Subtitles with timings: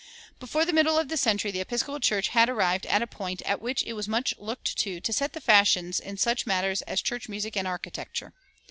[0.33, 3.43] "[392:1] Before the middle of the century the Episcopal Church had arrived at a point
[3.43, 7.03] at which it was much looked to to set the fashions in such matters as
[7.03, 8.33] church music and architecture.